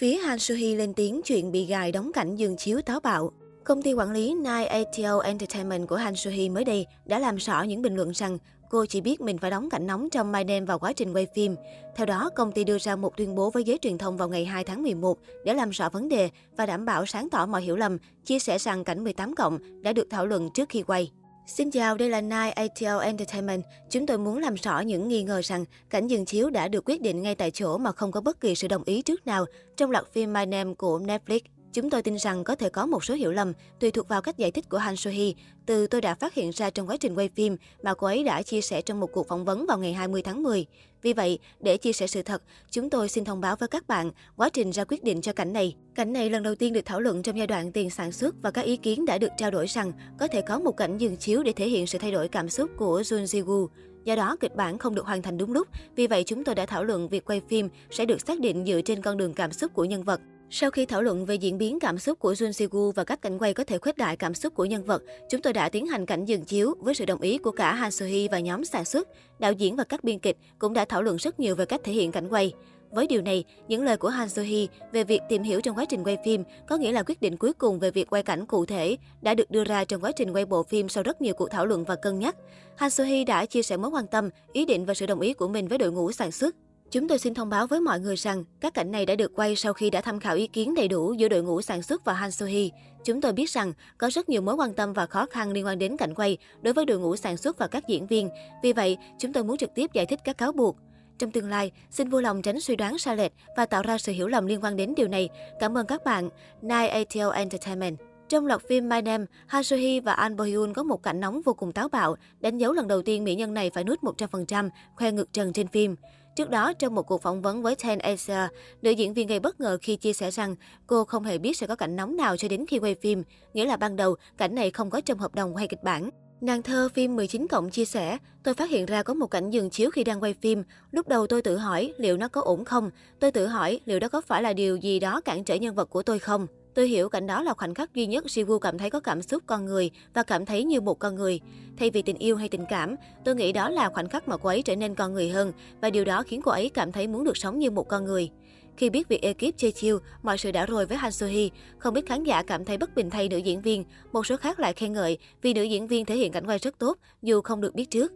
Phía 0.00 0.16
Han 0.16 0.38
Soo 0.38 0.54
Hee 0.54 0.74
lên 0.74 0.94
tiếng 0.94 1.20
chuyện 1.24 1.52
bị 1.52 1.66
gài 1.66 1.92
đóng 1.92 2.12
cảnh 2.12 2.36
giường 2.36 2.56
chiếu 2.56 2.80
táo 2.82 3.00
bạo. 3.00 3.32
Công 3.64 3.82
ty 3.82 3.92
quản 3.92 4.10
lý 4.10 4.34
Nine 4.34 4.64
ATL 4.64 5.24
Entertainment 5.24 5.88
của 5.88 5.96
Han 5.96 6.16
Soo 6.16 6.30
Hee 6.30 6.48
mới 6.48 6.64
đây 6.64 6.86
đã 7.04 7.18
làm 7.18 7.36
rõ 7.36 7.62
những 7.62 7.82
bình 7.82 7.96
luận 7.96 8.10
rằng 8.10 8.38
cô 8.70 8.86
chỉ 8.86 9.00
biết 9.00 9.20
mình 9.20 9.38
phải 9.38 9.50
đóng 9.50 9.70
cảnh 9.70 9.86
nóng 9.86 10.10
trong 10.10 10.32
My 10.32 10.44
Name 10.44 10.60
vào 10.60 10.78
quá 10.78 10.92
trình 10.92 11.12
quay 11.12 11.26
phim. 11.34 11.56
Theo 11.96 12.06
đó, 12.06 12.30
công 12.36 12.52
ty 12.52 12.64
đưa 12.64 12.78
ra 12.78 12.96
một 12.96 13.16
tuyên 13.16 13.34
bố 13.34 13.50
với 13.50 13.64
giới 13.64 13.78
truyền 13.78 13.98
thông 13.98 14.16
vào 14.16 14.28
ngày 14.28 14.44
2 14.44 14.64
tháng 14.64 14.82
11 14.82 15.18
để 15.44 15.54
làm 15.54 15.70
rõ 15.70 15.88
vấn 15.88 16.08
đề 16.08 16.30
và 16.56 16.66
đảm 16.66 16.84
bảo 16.84 17.06
sáng 17.06 17.30
tỏ 17.30 17.46
mọi 17.46 17.62
hiểu 17.62 17.76
lầm, 17.76 17.98
chia 18.24 18.38
sẻ 18.38 18.58
rằng 18.58 18.84
cảnh 18.84 19.04
18 19.04 19.34
cộng 19.34 19.82
đã 19.82 19.92
được 19.92 20.06
thảo 20.10 20.26
luận 20.26 20.50
trước 20.54 20.68
khi 20.68 20.82
quay. 20.82 21.10
Xin 21.50 21.70
chào, 21.70 21.96
đây 21.96 22.08
là 22.08 22.20
Nine 22.20 22.50
ATL 22.50 23.02
Entertainment. 23.02 23.62
Chúng 23.90 24.06
tôi 24.06 24.18
muốn 24.18 24.38
làm 24.38 24.54
rõ 24.54 24.80
những 24.80 25.08
nghi 25.08 25.22
ngờ 25.22 25.40
rằng 25.44 25.64
cảnh 25.90 26.06
dừng 26.06 26.24
chiếu 26.24 26.50
đã 26.50 26.68
được 26.68 26.84
quyết 26.84 27.02
định 27.02 27.22
ngay 27.22 27.34
tại 27.34 27.50
chỗ 27.50 27.78
mà 27.78 27.92
không 27.92 28.12
có 28.12 28.20
bất 28.20 28.40
kỳ 28.40 28.54
sự 28.54 28.68
đồng 28.68 28.82
ý 28.84 29.02
trước 29.02 29.26
nào 29.26 29.44
trong 29.76 29.90
loạt 29.90 30.04
phim 30.12 30.32
My 30.32 30.46
Name 30.46 30.74
của 30.74 30.98
Netflix. 30.98 31.40
Chúng 31.72 31.90
tôi 31.90 32.02
tin 32.02 32.18
rằng 32.18 32.44
có 32.44 32.54
thể 32.54 32.68
có 32.68 32.86
một 32.86 33.04
số 33.04 33.14
hiểu 33.14 33.32
lầm 33.32 33.52
tùy 33.80 33.90
thuộc 33.90 34.08
vào 34.08 34.22
cách 34.22 34.38
giải 34.38 34.50
thích 34.50 34.68
của 34.68 34.78
Han 34.78 34.96
So 34.96 35.10
Hee 35.10 35.32
từ 35.66 35.86
tôi 35.86 36.00
đã 36.00 36.14
phát 36.14 36.34
hiện 36.34 36.50
ra 36.50 36.70
trong 36.70 36.88
quá 36.88 36.96
trình 36.96 37.14
quay 37.14 37.28
phim 37.28 37.56
mà 37.82 37.94
cô 37.94 38.06
ấy 38.06 38.24
đã 38.24 38.42
chia 38.42 38.60
sẻ 38.60 38.82
trong 38.82 39.00
một 39.00 39.12
cuộc 39.12 39.28
phỏng 39.28 39.44
vấn 39.44 39.66
vào 39.66 39.78
ngày 39.78 39.92
20 39.92 40.22
tháng 40.22 40.42
10. 40.42 40.66
Vì 41.02 41.12
vậy, 41.12 41.38
để 41.60 41.76
chia 41.76 41.92
sẻ 41.92 42.06
sự 42.06 42.22
thật, 42.22 42.42
chúng 42.70 42.90
tôi 42.90 43.08
xin 43.08 43.24
thông 43.24 43.40
báo 43.40 43.56
với 43.56 43.68
các 43.68 43.86
bạn 43.88 44.10
quá 44.36 44.48
trình 44.48 44.70
ra 44.70 44.84
quyết 44.84 45.04
định 45.04 45.20
cho 45.20 45.32
cảnh 45.32 45.52
này. 45.52 45.76
Cảnh 45.94 46.12
này 46.12 46.30
lần 46.30 46.42
đầu 46.42 46.54
tiên 46.54 46.72
được 46.72 46.80
thảo 46.84 47.00
luận 47.00 47.22
trong 47.22 47.38
giai 47.38 47.46
đoạn 47.46 47.72
tiền 47.72 47.90
sản 47.90 48.12
xuất 48.12 48.34
và 48.42 48.50
các 48.50 48.62
ý 48.62 48.76
kiến 48.76 49.04
đã 49.04 49.18
được 49.18 49.30
trao 49.36 49.50
đổi 49.50 49.66
rằng 49.66 49.92
có 50.18 50.28
thể 50.28 50.42
có 50.42 50.58
một 50.58 50.76
cảnh 50.76 50.98
dừng 50.98 51.16
chiếu 51.16 51.42
để 51.42 51.52
thể 51.52 51.68
hiện 51.68 51.86
sự 51.86 51.98
thay 51.98 52.12
đổi 52.12 52.28
cảm 52.28 52.48
xúc 52.48 52.70
của 52.76 53.00
Jun 53.00 53.24
Ji-woo. 53.24 53.66
Do 54.04 54.16
đó, 54.16 54.36
kịch 54.40 54.56
bản 54.56 54.78
không 54.78 54.94
được 54.94 55.06
hoàn 55.06 55.22
thành 55.22 55.38
đúng 55.38 55.52
lúc, 55.52 55.68
vì 55.96 56.06
vậy 56.06 56.24
chúng 56.26 56.44
tôi 56.44 56.54
đã 56.54 56.66
thảo 56.66 56.84
luận 56.84 57.08
việc 57.08 57.24
quay 57.24 57.40
phim 57.48 57.68
sẽ 57.90 58.04
được 58.04 58.20
xác 58.26 58.40
định 58.40 58.64
dựa 58.66 58.80
trên 58.80 59.02
con 59.02 59.16
đường 59.16 59.34
cảm 59.34 59.52
xúc 59.52 59.74
của 59.74 59.84
nhân 59.84 60.02
vật. 60.02 60.20
Sau 60.52 60.70
khi 60.70 60.86
thảo 60.86 61.02
luận 61.02 61.26
về 61.26 61.34
diễn 61.34 61.58
biến 61.58 61.80
cảm 61.80 61.98
xúc 61.98 62.18
của 62.18 62.32
Jun 62.32 62.52
si 62.52 62.66
và 62.94 63.04
các 63.04 63.22
cảnh 63.22 63.38
quay 63.38 63.54
có 63.54 63.64
thể 63.64 63.78
khuếch 63.78 63.96
đại 63.96 64.16
cảm 64.16 64.34
xúc 64.34 64.54
của 64.54 64.64
nhân 64.64 64.84
vật, 64.84 65.02
chúng 65.30 65.42
tôi 65.42 65.52
đã 65.52 65.68
tiến 65.68 65.86
hành 65.86 66.06
cảnh 66.06 66.24
dừng 66.24 66.44
chiếu 66.44 66.74
với 66.78 66.94
sự 66.94 67.04
đồng 67.04 67.20
ý 67.20 67.38
của 67.38 67.50
cả 67.50 67.74
Han 67.74 67.90
So-hee 67.90 68.28
và 68.30 68.40
nhóm 68.40 68.64
sản 68.64 68.84
xuất. 68.84 69.08
Đạo 69.38 69.52
diễn 69.52 69.76
và 69.76 69.84
các 69.84 70.04
biên 70.04 70.18
kịch 70.18 70.36
cũng 70.58 70.74
đã 70.74 70.84
thảo 70.84 71.02
luận 71.02 71.16
rất 71.16 71.40
nhiều 71.40 71.56
về 71.56 71.64
cách 71.64 71.80
thể 71.84 71.92
hiện 71.92 72.12
cảnh 72.12 72.28
quay. 72.28 72.52
Với 72.90 73.06
điều 73.06 73.22
này, 73.22 73.44
những 73.68 73.82
lời 73.82 73.96
của 73.96 74.08
Han 74.08 74.28
So-hee 74.28 74.66
về 74.92 75.04
việc 75.04 75.20
tìm 75.28 75.42
hiểu 75.42 75.60
trong 75.60 75.76
quá 75.76 75.84
trình 75.84 76.04
quay 76.04 76.16
phim 76.24 76.44
có 76.68 76.76
nghĩa 76.76 76.92
là 76.92 77.02
quyết 77.02 77.20
định 77.20 77.36
cuối 77.36 77.52
cùng 77.52 77.78
về 77.78 77.90
việc 77.90 78.10
quay 78.10 78.22
cảnh 78.22 78.46
cụ 78.46 78.66
thể 78.66 78.96
đã 79.22 79.34
được 79.34 79.50
đưa 79.50 79.64
ra 79.64 79.84
trong 79.84 80.00
quá 80.00 80.12
trình 80.12 80.32
quay 80.32 80.44
bộ 80.44 80.62
phim 80.62 80.88
sau 80.88 81.02
rất 81.02 81.22
nhiều 81.22 81.34
cuộc 81.34 81.50
thảo 81.50 81.66
luận 81.66 81.84
và 81.84 81.96
cân 81.96 82.18
nhắc. 82.18 82.36
Han 82.76 82.90
So-hee 82.90 83.26
đã 83.26 83.46
chia 83.46 83.62
sẻ 83.62 83.76
mối 83.76 83.90
quan 83.90 84.06
tâm, 84.06 84.30
ý 84.52 84.64
định 84.64 84.84
và 84.86 84.94
sự 84.94 85.06
đồng 85.06 85.20
ý 85.20 85.32
của 85.32 85.48
mình 85.48 85.68
với 85.68 85.78
đội 85.78 85.92
ngũ 85.92 86.12
sản 86.12 86.32
xuất. 86.32 86.56
Chúng 86.90 87.08
tôi 87.08 87.18
xin 87.18 87.34
thông 87.34 87.48
báo 87.48 87.66
với 87.66 87.80
mọi 87.80 88.00
người 88.00 88.16
rằng 88.16 88.44
các 88.60 88.74
cảnh 88.74 88.90
này 88.90 89.06
đã 89.06 89.14
được 89.14 89.32
quay 89.34 89.56
sau 89.56 89.72
khi 89.72 89.90
đã 89.90 90.00
tham 90.00 90.20
khảo 90.20 90.36
ý 90.36 90.46
kiến 90.46 90.74
đầy 90.74 90.88
đủ 90.88 91.12
giữa 91.12 91.28
đội 91.28 91.42
ngũ 91.42 91.62
sản 91.62 91.82
xuất 91.82 92.04
và 92.04 92.12
Han 92.12 92.30
So 92.30 92.46
Hee. 92.46 92.68
Chúng 93.04 93.20
tôi 93.20 93.32
biết 93.32 93.50
rằng 93.50 93.72
có 93.98 94.10
rất 94.10 94.28
nhiều 94.28 94.42
mối 94.42 94.54
quan 94.54 94.74
tâm 94.74 94.92
và 94.92 95.06
khó 95.06 95.26
khăn 95.26 95.50
liên 95.50 95.66
quan 95.66 95.78
đến 95.78 95.96
cảnh 95.96 96.14
quay 96.14 96.38
đối 96.62 96.74
với 96.74 96.84
đội 96.84 96.98
ngũ 96.98 97.16
sản 97.16 97.36
xuất 97.36 97.58
và 97.58 97.66
các 97.66 97.88
diễn 97.88 98.06
viên. 98.06 98.28
Vì 98.62 98.72
vậy, 98.72 98.98
chúng 99.18 99.32
tôi 99.32 99.44
muốn 99.44 99.56
trực 99.56 99.74
tiếp 99.74 99.92
giải 99.92 100.06
thích 100.06 100.20
các 100.24 100.38
cáo 100.38 100.52
buộc. 100.52 100.76
Trong 101.18 101.30
tương 101.30 101.50
lai, 101.50 101.72
xin 101.90 102.08
vui 102.08 102.22
lòng 102.22 102.42
tránh 102.42 102.60
suy 102.60 102.76
đoán 102.76 102.98
sai 102.98 103.16
lệch 103.16 103.32
và 103.56 103.66
tạo 103.66 103.82
ra 103.82 103.98
sự 103.98 104.12
hiểu 104.12 104.28
lầm 104.28 104.46
liên 104.46 104.64
quan 104.64 104.76
đến 104.76 104.94
điều 104.96 105.08
này. 105.08 105.28
Cảm 105.60 105.78
ơn 105.78 105.86
các 105.86 106.04
bạn. 106.04 106.28
Nine 106.62 106.88
ATL 106.88 107.30
Entertainment 107.34 107.98
trong 108.30 108.46
loạt 108.46 108.62
phim 108.68 108.88
My 108.88 109.02
Name, 109.02 109.24
Han 109.46 109.64
So 109.64 109.76
Hee 109.76 110.00
và 110.00 110.12
An 110.12 110.36
Bo 110.36 110.44
Hyun 110.44 110.72
có 110.72 110.82
một 110.82 111.02
cảnh 111.02 111.20
nóng 111.20 111.40
vô 111.44 111.54
cùng 111.54 111.72
táo 111.72 111.88
bạo, 111.88 112.16
đánh 112.40 112.58
dấu 112.58 112.72
lần 112.72 112.88
đầu 112.88 113.02
tiên 113.02 113.24
mỹ 113.24 113.34
nhân 113.34 113.54
này 113.54 113.70
phải 113.70 113.84
nuốt 113.84 114.00
100%, 114.00 114.70
khoe 114.96 115.12
ngực 115.12 115.32
trần 115.32 115.52
trên 115.52 115.68
phim. 115.68 115.96
Trước 116.36 116.50
đó, 116.50 116.72
trong 116.72 116.94
một 116.94 117.02
cuộc 117.02 117.22
phỏng 117.22 117.42
vấn 117.42 117.62
với 117.62 117.74
Ten 117.76 117.98
Asia, 117.98 118.48
nữ 118.82 118.90
diễn 118.90 119.14
viên 119.14 119.26
gây 119.26 119.40
bất 119.40 119.60
ngờ 119.60 119.78
khi 119.82 119.96
chia 119.96 120.12
sẻ 120.12 120.30
rằng 120.30 120.56
cô 120.86 121.04
không 121.04 121.24
hề 121.24 121.38
biết 121.38 121.56
sẽ 121.56 121.66
có 121.66 121.76
cảnh 121.76 121.96
nóng 121.96 122.16
nào 122.16 122.36
cho 122.36 122.48
đến 122.48 122.64
khi 122.68 122.78
quay 122.78 122.94
phim, 122.94 123.22
nghĩa 123.54 123.64
là 123.64 123.76
ban 123.76 123.96
đầu 123.96 124.16
cảnh 124.38 124.54
này 124.54 124.70
không 124.70 124.90
có 124.90 125.00
trong 125.00 125.18
hợp 125.18 125.34
đồng 125.34 125.56
hay 125.56 125.68
kịch 125.68 125.82
bản. 125.82 126.10
Nàng 126.40 126.62
thơ 126.62 126.88
phim 126.94 127.16
19 127.16 127.46
cộng 127.46 127.70
chia 127.70 127.84
sẻ, 127.84 128.18
tôi 128.44 128.54
phát 128.54 128.70
hiện 128.70 128.86
ra 128.86 129.02
có 129.02 129.14
một 129.14 129.26
cảnh 129.26 129.50
dừng 129.50 129.70
chiếu 129.70 129.90
khi 129.90 130.04
đang 130.04 130.22
quay 130.22 130.34
phim. 130.34 130.62
Lúc 130.90 131.08
đầu 131.08 131.26
tôi 131.26 131.42
tự 131.42 131.56
hỏi 131.56 131.92
liệu 131.96 132.16
nó 132.16 132.28
có 132.28 132.40
ổn 132.40 132.64
không? 132.64 132.90
Tôi 133.20 133.30
tự 133.30 133.46
hỏi 133.46 133.80
liệu 133.84 134.00
đó 134.00 134.08
có 134.08 134.20
phải 134.20 134.42
là 134.42 134.52
điều 134.52 134.76
gì 134.76 135.00
đó 135.00 135.20
cản 135.20 135.44
trở 135.44 135.54
nhân 135.54 135.74
vật 135.74 135.90
của 135.90 136.02
tôi 136.02 136.18
không? 136.18 136.46
Tôi 136.74 136.88
hiểu 136.88 137.08
cảnh 137.08 137.26
đó 137.26 137.42
là 137.42 137.54
khoảnh 137.54 137.74
khắc 137.74 137.94
duy 137.94 138.06
nhất 138.06 138.24
Jiwoo 138.26 138.58
cảm 138.58 138.78
thấy 138.78 138.90
có 138.90 139.00
cảm 139.00 139.22
xúc 139.22 139.42
con 139.46 139.64
người 139.64 139.90
và 140.14 140.22
cảm 140.22 140.46
thấy 140.46 140.64
như 140.64 140.80
một 140.80 140.98
con 140.98 141.14
người. 141.14 141.40
Thay 141.76 141.90
vì 141.90 142.02
tình 142.02 142.18
yêu 142.18 142.36
hay 142.36 142.48
tình 142.48 142.64
cảm, 142.68 142.96
tôi 143.24 143.34
nghĩ 143.34 143.52
đó 143.52 143.68
là 143.68 143.88
khoảnh 143.88 144.08
khắc 144.08 144.28
mà 144.28 144.36
cô 144.36 144.48
ấy 144.48 144.62
trở 144.62 144.76
nên 144.76 144.94
con 144.94 145.12
người 145.12 145.28
hơn 145.28 145.52
và 145.80 145.90
điều 145.90 146.04
đó 146.04 146.22
khiến 146.22 146.42
cô 146.42 146.50
ấy 146.50 146.70
cảm 146.74 146.92
thấy 146.92 147.06
muốn 147.06 147.24
được 147.24 147.36
sống 147.36 147.58
như 147.58 147.70
một 147.70 147.88
con 147.88 148.04
người. 148.04 148.30
Khi 148.76 148.90
biết 148.90 149.08
việc 149.08 149.22
ekip 149.22 149.56
chơi 149.56 149.72
chiêu, 149.72 149.98
mọi 150.22 150.38
sự 150.38 150.52
đã 150.52 150.66
rồi 150.66 150.86
với 150.86 150.96
Han 150.96 151.12
Soo 151.12 151.26
Hee, 151.26 151.48
không 151.78 151.94
biết 151.94 152.06
khán 152.06 152.24
giả 152.24 152.42
cảm 152.42 152.64
thấy 152.64 152.78
bất 152.78 152.94
bình 152.94 153.10
thay 153.10 153.28
nữ 153.28 153.36
diễn 153.36 153.62
viên, 153.62 153.84
một 154.12 154.26
số 154.26 154.36
khác 154.36 154.60
lại 154.60 154.72
khen 154.72 154.92
ngợi 154.92 155.18
vì 155.42 155.54
nữ 155.54 155.62
diễn 155.62 155.86
viên 155.86 156.04
thể 156.04 156.16
hiện 156.16 156.32
cảnh 156.32 156.46
quay 156.46 156.58
rất 156.58 156.78
tốt 156.78 156.98
dù 157.22 157.40
không 157.40 157.60
được 157.60 157.74
biết 157.74 157.90
trước 157.90 158.12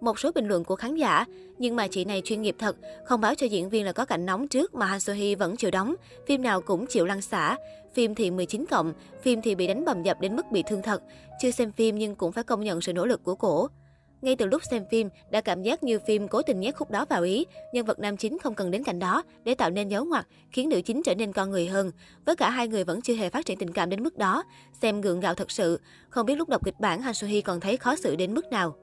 một 0.00 0.18
số 0.18 0.32
bình 0.32 0.48
luận 0.48 0.64
của 0.64 0.76
khán 0.76 0.96
giả. 0.96 1.24
Nhưng 1.58 1.76
mà 1.76 1.88
chị 1.88 2.04
này 2.04 2.22
chuyên 2.24 2.42
nghiệp 2.42 2.56
thật, 2.58 2.76
không 3.04 3.20
báo 3.20 3.34
cho 3.34 3.46
diễn 3.46 3.68
viên 3.68 3.84
là 3.84 3.92
có 3.92 4.04
cảnh 4.04 4.26
nóng 4.26 4.48
trước 4.48 4.74
mà 4.74 4.86
Han 4.86 5.00
So 5.00 5.12
Hee 5.12 5.34
vẫn 5.34 5.56
chịu 5.56 5.70
đóng. 5.70 5.94
Phim 6.26 6.42
nào 6.42 6.60
cũng 6.60 6.86
chịu 6.86 7.06
lăn 7.06 7.20
xả. 7.20 7.56
Phim 7.94 8.14
thì 8.14 8.30
19 8.30 8.64
cộng, 8.70 8.92
phim 9.22 9.42
thì 9.42 9.54
bị 9.54 9.66
đánh 9.66 9.84
bầm 9.84 10.02
dập 10.02 10.20
đến 10.20 10.36
mức 10.36 10.50
bị 10.50 10.62
thương 10.68 10.82
thật. 10.82 11.02
Chưa 11.40 11.50
xem 11.50 11.72
phim 11.72 11.98
nhưng 11.98 12.14
cũng 12.14 12.32
phải 12.32 12.44
công 12.44 12.64
nhận 12.64 12.80
sự 12.80 12.92
nỗ 12.92 13.06
lực 13.06 13.24
của 13.24 13.34
cổ. 13.34 13.68
Ngay 14.22 14.36
từ 14.36 14.46
lúc 14.46 14.62
xem 14.70 14.84
phim, 14.90 15.08
đã 15.30 15.40
cảm 15.40 15.62
giác 15.62 15.82
như 15.82 15.98
phim 15.98 16.28
cố 16.28 16.42
tình 16.42 16.60
nhét 16.60 16.76
khúc 16.76 16.90
đó 16.90 17.04
vào 17.04 17.22
ý. 17.22 17.46
Nhân 17.72 17.86
vật 17.86 17.98
nam 17.98 18.16
chính 18.16 18.38
không 18.38 18.54
cần 18.54 18.70
đến 18.70 18.84
cảnh 18.84 18.98
đó 18.98 19.22
để 19.44 19.54
tạo 19.54 19.70
nên 19.70 19.88
dấu 19.88 20.04
ngoặt, 20.04 20.26
khiến 20.52 20.68
nữ 20.68 20.80
chính 20.84 21.02
trở 21.02 21.14
nên 21.14 21.32
con 21.32 21.50
người 21.50 21.66
hơn. 21.66 21.90
Với 22.26 22.36
cả 22.36 22.50
hai 22.50 22.68
người 22.68 22.84
vẫn 22.84 23.00
chưa 23.00 23.14
hề 23.14 23.30
phát 23.30 23.46
triển 23.46 23.58
tình 23.58 23.72
cảm 23.72 23.90
đến 23.90 24.02
mức 24.02 24.18
đó. 24.18 24.42
Xem 24.82 25.00
gượng 25.00 25.20
gạo 25.20 25.34
thật 25.34 25.50
sự. 25.50 25.80
Không 26.08 26.26
biết 26.26 26.34
lúc 26.34 26.48
đọc 26.48 26.64
kịch 26.64 26.80
bản 26.80 27.02
Han 27.02 27.14
So 27.14 27.26
Hee 27.26 27.40
còn 27.40 27.60
thấy 27.60 27.76
khó 27.76 27.96
xử 27.96 28.16
đến 28.16 28.34
mức 28.34 28.46
nào. 28.46 28.76